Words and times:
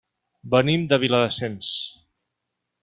Venim 0.55 0.87
de 0.93 0.99
Viladasens. 1.03 1.71